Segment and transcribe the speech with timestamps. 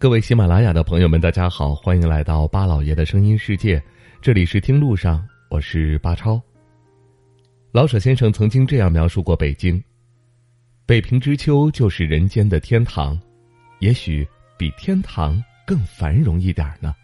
[0.00, 3.82] 各位喜马拉雅的朋友们，大家好，欢迎来到巴老爷的声音世界，
[4.22, 6.40] 这里是听路上，我是巴超。
[7.70, 9.78] 老舍先生曾经这样描述过北京：
[10.86, 13.20] 北平之秋就是人间的天堂，
[13.80, 16.94] 也许比天堂更繁荣一点呢。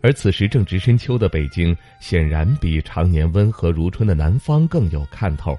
[0.00, 5.56] 而此时正值深秋的北京，显然比常年温和如春的南方更有看头。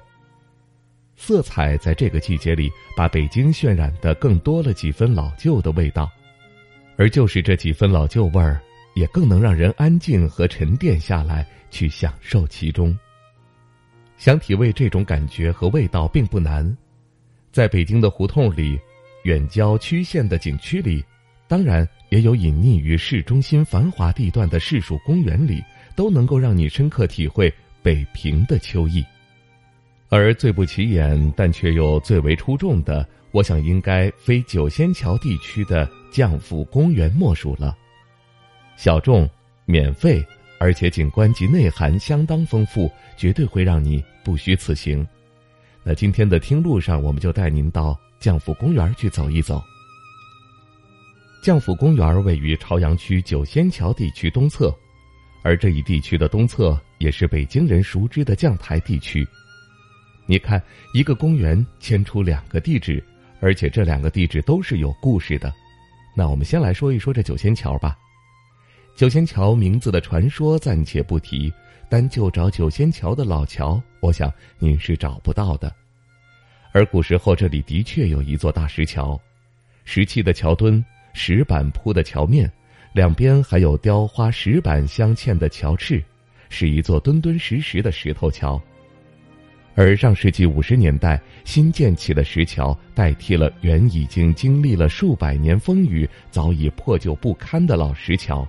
[1.22, 6.10] 色彩在这个季节里，把北京渲染的更多了几分老旧的味道，
[6.96, 8.58] 而就是这几分老旧味儿，
[8.94, 12.98] 也更能让人安静和沉淀下来，去享受其中。
[14.16, 16.74] 想体味这种感觉和味道并不难，
[17.52, 18.80] 在北京的胡同里、
[19.24, 21.04] 远郊区县的景区里，
[21.46, 25.62] 当然也有隐匿于市中心繁华地段的市属公园里，
[25.94, 29.04] 都能够让你深刻体会北平的秋意。
[30.10, 37.78] 而最不起眼，但却又最为出众的，我想应该非九仙桥地区的将府公园莫属了。
[38.76, 39.28] 小众、
[39.66, 40.20] 免费，
[40.58, 45.06] 而且景观及内涵相当丰富，绝对会让你不虚此行。
[45.84, 49.62] 那今天的听路上，我们就带您到将府公园去走一走。
[51.40, 54.74] 将府公园位于朝阳区九仙桥地区东侧，
[55.44, 59.24] 而这一地区的东侧也是北京人熟知的将台地区。
[60.26, 60.62] 你看，
[60.94, 63.02] 一个公园牵出两个地址，
[63.40, 65.52] 而且这两个地址都是有故事的。
[66.14, 67.98] 那我们先来说一说这九仙桥吧。
[68.96, 71.52] 九仙桥名字的传说暂且不提，
[71.88, 75.74] 单就找九仙桥的老桥，我想您是找不到的。
[76.72, 79.20] 而古时候这里的确有一座大石桥，
[79.84, 82.50] 石砌的桥墩，石板铺的桥面，
[82.92, 86.00] 两边还有雕花石板镶嵌的桥翅，
[86.48, 88.60] 是一座墩墩实实的石头桥。
[89.82, 98.46] 而上世纪五十年代新建起的石桥，代替了原已经经历了数百年风雨、早已破旧不堪的老石桥。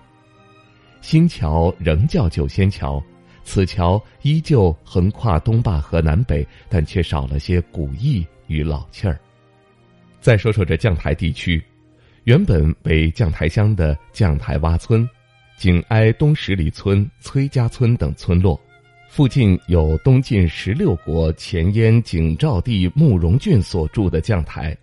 [1.00, 3.02] 新桥仍叫九仙桥，
[3.46, 9.18] 此桥依旧横跨东坝河南北，但却少了些古意与老气儿。
[10.19, 11.63] 再说说这将台地区，
[12.25, 15.09] 原本为将台乡的将台洼村，
[15.56, 18.59] 紧挨东十里村、崔家村等村落。
[19.12, 24.76] 附近有东晋十六国前燕景昭帝慕容俊所筑的将台。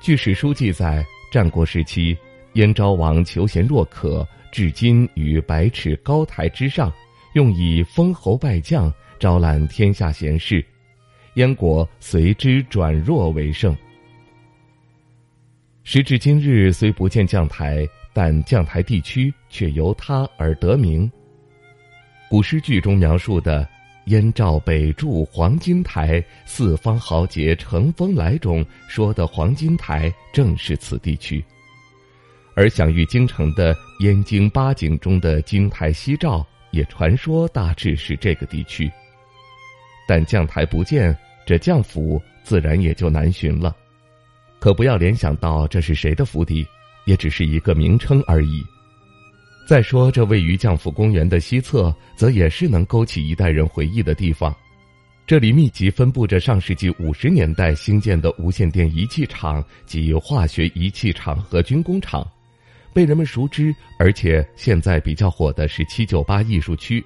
[0.00, 2.18] 据史书记载，战国时期，
[2.54, 6.92] 燕昭王求贤若渴，至今于百尺高台之上，
[7.34, 10.64] 用以封侯拜将，招揽天下贤士，
[11.34, 13.72] 燕国随之转弱为盛。
[15.84, 21.08] 时至今日，虽不见将台，但将台地区却由他而得名。
[22.32, 23.68] 古诗句中描述的
[24.08, 31.44] “燕赵北筑黄金台，四方豪杰乘风来”中说的黄金台，正是此地区。
[32.54, 38.90] 而享誉京城的燕京八景中的金台夕照，也传说大致是这个地区。
[40.08, 43.76] 但将台不见，这将府自然也就难寻了。
[44.58, 46.66] 可不要联想到这是谁的府邸，
[47.04, 48.64] 也只是一个名称而已。
[49.64, 54.54] 再说，这位于将府公园的西侧，则也是能勾起一代人回忆的地方。
[55.24, 62.26] 这里密集分布着上世纪五十年代兴建的无线电仪器厂及化学仪器厂和军工厂，
[62.92, 63.74] 被人们熟知。
[63.98, 67.02] 而且现在比较火的是七九八艺术区。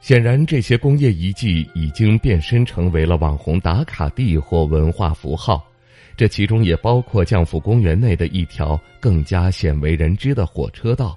[0.00, 5.64] 显然，这些工业遗迹已经变身成为了网红打卡地或文化符号。
[6.16, 11.16] 这其中也包括将府公园内的一条更加鲜为人知的火车道。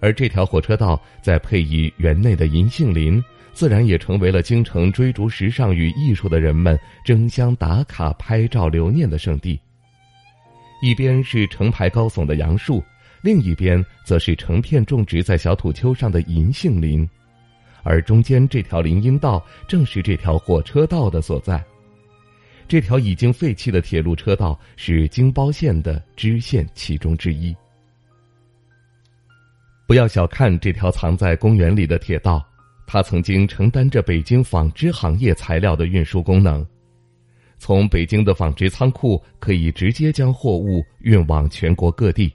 [0.00, 3.22] 而这条火车道再配以园内的银杏林，
[3.52, 9.58] 自然也成为了京城追逐时尚与艺术的人们争相打卡、拍照留念的圣地。
[10.82, 12.84] 一边是成排高耸的杨树，
[13.22, 17.08] 另一边则是成片种植在小土丘上的银杏林，
[17.82, 21.64] 而中间这条林荫道正是这条火车道的所在。
[22.68, 27.56] 这条已经废弃的铁路车道是京包线的支线其中之一。
[29.86, 32.44] 不要小看这条藏在公园里的铁道，
[32.88, 36.66] 它曾经承担着北京纺织行业材料的运输功能。
[37.56, 42.32] 从北京的纺织仓库可以直接将货物运往全国各地。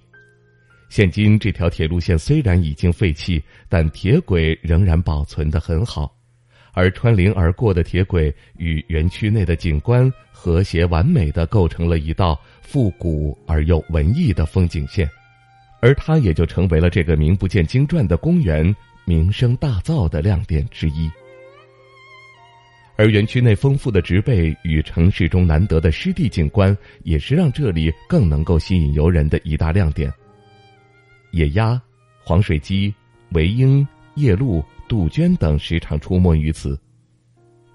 [0.87, 6.15] 现今这条铁路线虽然已经废弃，但铁轨仍然保存得很好，
[6.71, 15.09] 而穿林而过的铁轨与园区内的景观和谐完美的构成了一道复古而又文艺的风景线，
[15.81, 18.73] 而它也就成为了这个名不见经传的公园
[19.03, 21.09] 名声大噪的亮点之一。
[22.97, 30.13] 而园区内丰富的植被与城市中难得的湿地景观，也是让这里更能够吸引游人的一大亮点。
[31.31, 31.81] 野鸭、
[32.23, 32.93] 黄水鸡、
[33.31, 36.79] 维鹰、夜鹭、杜鹃等时常出没于此。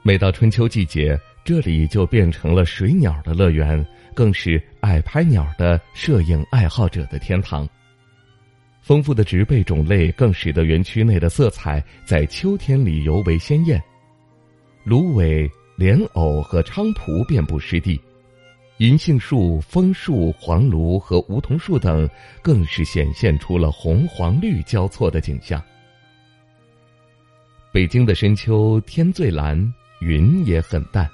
[0.02, 7.68] 每到春秋季节，这里就变成了水鸟的乐园，更是爱拍鸟的摄影爱好者的天堂。
[8.86, 13.82] 丰富的植被种类更使得园区内的色彩在秋天里尤为鲜艳。
[14.84, 18.00] 芦苇、莲藕和菖蒲遍布湿地。
[18.76, 22.08] 银杏树、枫树、黄芦和梧桐树等，
[22.40, 25.60] 更是显现出了红、黄、绿交错的景象。
[27.72, 29.58] 北京的深秋，天最蓝，
[30.00, 31.10] 云也很淡，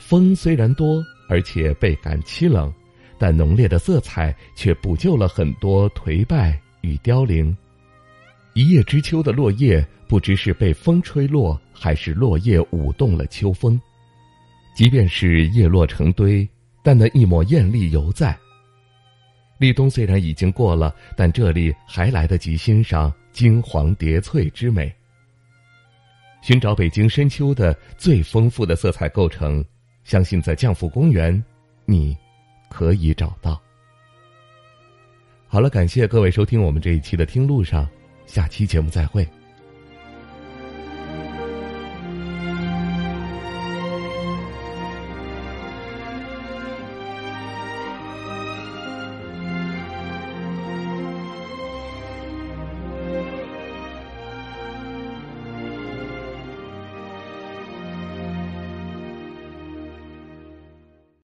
[0.00, 2.74] 风虽然多，而且倍感凄冷，
[3.20, 7.56] 但浓烈的色彩却补救了很多颓败与凋零。
[8.52, 13.80] 一叶知秋的落叶，不知是被风吹落，还是落叶舞动了秋风。
[14.74, 16.48] 即便是叶落成堆。
[16.84, 18.36] 但那一抹艳丽犹在。
[19.58, 24.92] 立冬虽然已经过了，但这里还来得及欣赏金黄叠翠之美。
[26.42, 29.64] 寻找北京深秋的最丰富的色彩构成，
[30.02, 31.40] 相信在降福公园，
[31.84, 32.16] 你
[32.68, 33.62] 可以找到。
[35.52, 37.86] 好了，感谢各位收听我们这一期的听路上，
[38.24, 39.28] 下期节目再会。